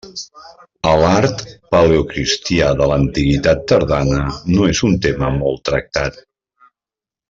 A 0.91 0.93
l'art 1.01 1.43
paleocristià 1.75 2.71
de 2.81 2.89
l'Antiguitat 2.93 3.63
Tardana 3.73 4.25
no 4.57 4.69
és 4.75 4.85
un 4.91 5.01
tema 5.09 5.35
molt 5.41 5.67
tractat. 5.73 6.23